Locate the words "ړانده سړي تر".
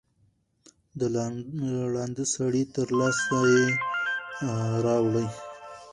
1.93-2.87